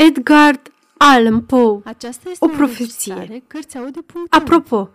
[0.00, 0.60] Edgar
[0.96, 1.80] Allan Poe.
[1.84, 3.12] Aceasta este O profeție.
[3.12, 4.22] înregistrare Cărțiaudio.com.
[4.28, 4.90] Apropo,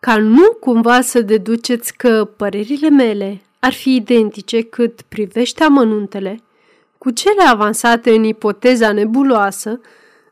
[0.00, 6.40] ca nu cumva să deduceți că părerile mele ar fi identice cât privește amănuntele,
[6.98, 9.80] cu cele avansate în ipoteza nebuloasă,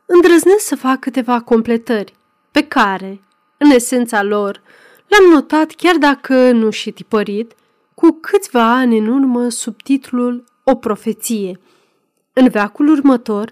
[0.05, 2.13] îndrăznesc să fac câteva completări,
[2.51, 3.21] pe care,
[3.57, 4.61] în esența lor,
[5.07, 7.55] le-am notat chiar dacă nu și tipărit,
[7.93, 11.59] cu câțiva ani în urmă sub titlul O profeție.
[12.33, 13.51] În veacul următor,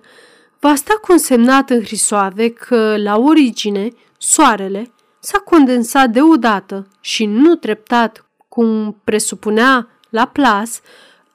[0.65, 8.25] va sta consemnat în hrisoave că, la origine, soarele s-a condensat deodată și nu treptat,
[8.47, 10.71] cum presupunea Laplace,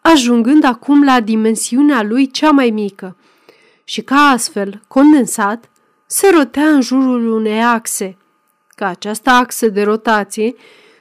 [0.01, 3.17] ajungând acum la dimensiunea lui cea mai mică.
[3.85, 5.71] Și ca astfel, condensat,
[6.07, 8.17] se rotea în jurul unei axe,
[8.75, 10.55] că această axă de rotație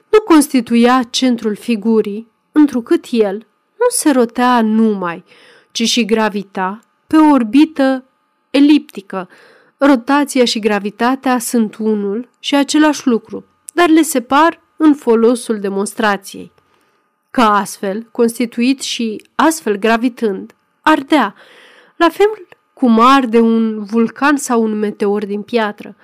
[0.08, 3.46] nu constituia centrul figurii, întrucât el
[3.78, 5.24] nu se rotea numai,
[5.70, 8.04] ci și gravita pe o orbită
[8.50, 9.28] eliptică.
[9.76, 16.52] Rotația și gravitatea sunt unul și același lucru, dar le separ în folosul demonstrației.
[17.30, 21.34] Ca astfel, constituit și astfel gravitând, ardea,
[21.96, 25.96] la fel cum arde un vulcan sau un meteor din piatră,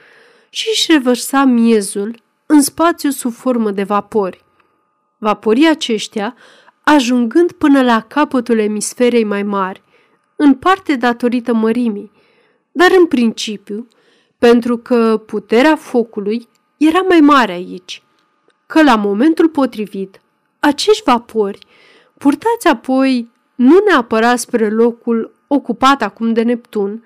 [0.50, 4.44] și își revărsa miezul în spațiu sub formă de vapori.
[5.18, 6.34] Vaporii aceștia,
[6.82, 9.82] ajungând până la capătul emisferei mai mari,
[10.36, 12.10] în parte datorită mărimii,
[12.76, 13.88] dar în principiu
[14.38, 18.02] pentru că puterea focului era mai mare aici,
[18.66, 20.20] că la momentul potrivit
[20.58, 21.58] acești vapori,
[22.18, 27.04] purtați apoi nu neapărat spre locul ocupat acum de Neptun,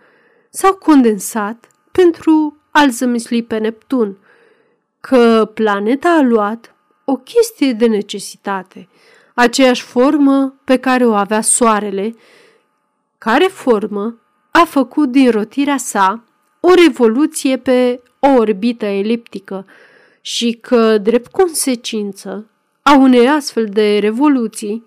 [0.48, 4.16] s-au condensat pentru a-l zămisli pe Neptun,
[5.00, 8.88] că planeta a luat o chestie de necesitate,
[9.34, 12.14] aceeași formă pe care o avea Soarele,
[13.18, 16.24] care formă a făcut din rotirea sa
[16.60, 19.66] o revoluție pe o orbită eliptică
[20.20, 22.46] și că, drept consecință
[22.82, 24.84] a unei astfel de revoluții,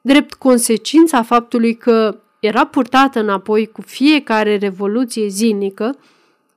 [0.00, 5.98] drept consecința faptului că era purtată înapoi cu fiecare revoluție zilnică,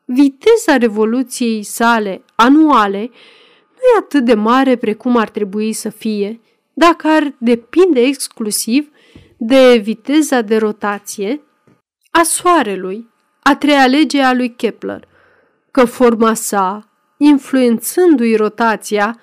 [0.06, 3.00] viteza revoluției sale anuale
[3.80, 6.40] nu e atât de mare precum ar trebui să fie,
[6.74, 8.90] dacă ar depinde exclusiv
[9.38, 11.42] de viteza de rotație
[12.12, 13.10] a Soarelui,
[13.40, 15.08] a treia lege a lui Kepler,
[15.72, 19.20] că forma sa, influențându-i rotația,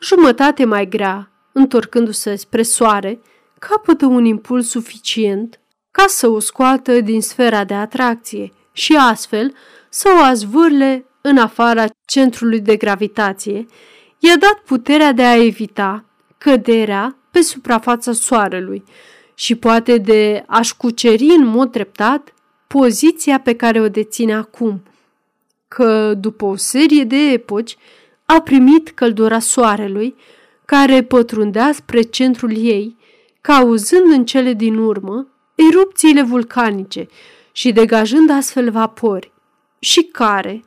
[0.00, 3.20] jumătate mai grea, întorcându-se spre Soare,
[3.58, 9.54] capătă un impuls suficient ca să o scoată din sfera de atracție și astfel
[9.88, 13.66] să o azvârle în afara centrului de gravitație,
[14.18, 16.04] i-a dat puterea de a evita
[16.38, 18.84] căderea pe suprafața Soarelui
[19.40, 22.34] și poate de a-și cuceri în mod treptat
[22.66, 24.82] poziția pe care o deține acum,
[25.68, 27.76] că după o serie de epoci
[28.24, 30.14] a primit căldura Soarelui,
[30.64, 32.96] care pătrundea spre centrul ei,
[33.40, 37.06] cauzând în cele din urmă erupțiile vulcanice
[37.52, 39.32] și degajând astfel vapori,
[39.78, 40.64] și care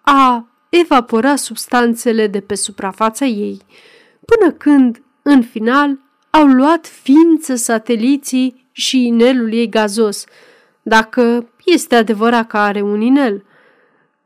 [0.00, 3.60] a evaporat substanțele de pe suprafața ei,
[4.24, 5.98] până când, în final,
[6.30, 10.24] au luat ființă sateliții și inelul ei gazos,
[10.82, 13.44] dacă este adevărat că are un inel,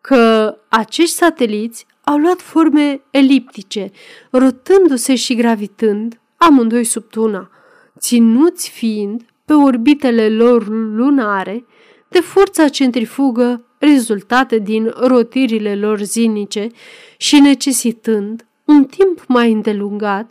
[0.01, 3.91] că acești sateliți au luat forme eliptice,
[4.31, 7.51] rotându-se și gravitând, amândoi sub tuna,
[7.99, 11.65] ținuți fiind pe orbitele lor lunare
[12.09, 16.67] de forța centrifugă rezultate din rotirile lor zilnice
[17.17, 20.31] și necesitând un timp mai îndelungat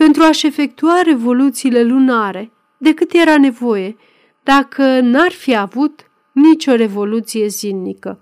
[0.00, 3.96] pentru a-și efectua revoluțiile lunare decât era nevoie
[4.42, 8.20] dacă n-ar fi avut nicio revoluție zilnică.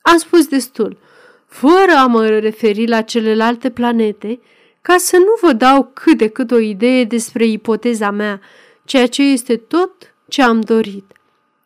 [0.00, 0.98] Am spus destul,
[1.46, 4.40] fără a mă referi la celelalte planete,
[4.80, 8.40] ca să nu vă dau cât de cât o idee despre ipoteza mea,
[8.84, 11.12] ceea ce este tot ce am dorit.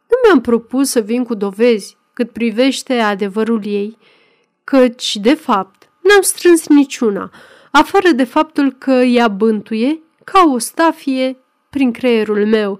[0.08, 3.98] Nu mi-am propus să vin cu dovezi cât privește adevărul ei,
[4.64, 7.30] căci, de fapt, n-am strâns niciuna,
[7.70, 11.36] afară de faptul că ea bântuie ca o stafie
[11.70, 12.78] prin creierul meu.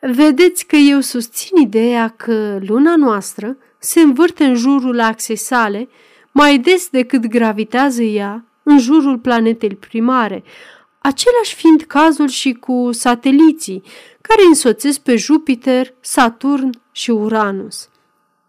[0.00, 5.88] Vedeți că eu susțin ideea că luna noastră se învârte în jurul axei sale
[6.32, 10.42] mai des decât gravitează ea în jurul planetei primare,
[10.98, 13.82] același fiind cazul și cu sateliții
[14.20, 17.88] care însoțesc pe Jupiter, Saturn și Uranus.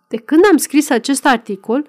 [0.07, 1.87] De când am scris acest articol,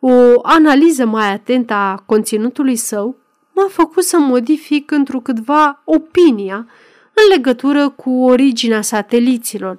[0.00, 3.16] o analiză mai atentă a conținutului său
[3.52, 6.66] m-a făcut să modific întrucâtva opinia
[7.12, 9.76] în legătură cu originea sateliților.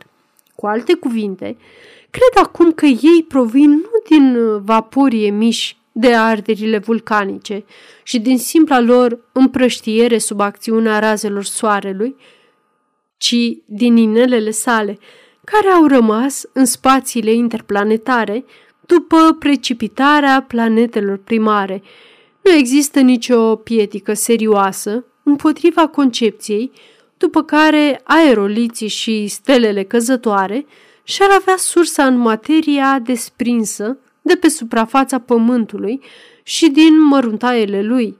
[0.56, 1.58] Cu alte cuvinte,
[2.10, 7.66] cred acum că ei provin nu din vaporii emiși de arderile vulcanice
[8.04, 12.16] și din simpla lor împrăștiere sub acțiunea razelor soarelui,
[13.18, 13.36] ci
[13.66, 15.00] din inelele sale,
[15.44, 18.46] care au rămas în spațiile interplanetare
[18.88, 21.84] după precipitarea planetelor primare.
[22.42, 26.72] Nu există nicio pietică serioasă împotriva concepției
[27.18, 30.66] după care aeroliții și stelele căzătoare
[31.04, 36.02] și-ar avea sursa în materia desprinsă de pe suprafața pământului
[36.44, 38.18] și din măruntaiele lui.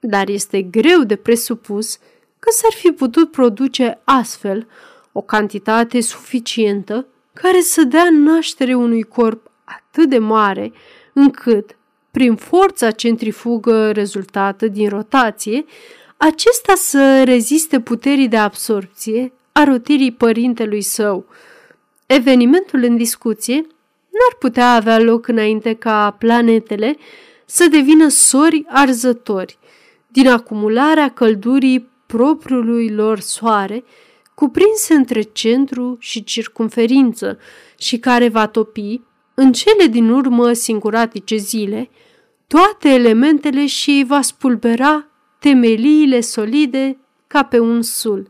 [0.00, 1.96] Dar este greu de presupus
[2.38, 4.66] că s-ar fi putut produce astfel
[5.12, 10.72] o cantitate suficientă care să dea naștere unui corp atât de mare
[11.12, 11.76] încât,
[12.10, 15.64] prin forța centrifugă rezultată din rotație,
[16.16, 21.26] acesta să reziste puterii de absorpție a rotirii părintelui său.
[22.06, 26.96] Evenimentul în discuție n-ar putea avea loc înainte ca planetele
[27.46, 29.58] să devină sori arzători
[30.06, 33.84] din acumularea căldurii propriului lor soare,
[34.34, 37.38] cuprinse între centru și circumferință
[37.78, 39.00] și care va topi,
[39.34, 41.90] în cele din urmă singuratice zile,
[42.46, 45.06] toate elementele și va spulbera
[45.38, 48.28] temeliile solide ca pe un sul.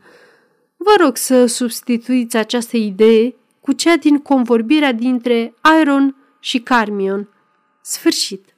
[0.76, 7.28] Vă rog să substituiți această idee cu cea din convorbirea dintre Iron și Carmion.
[7.80, 8.51] Sfârșit.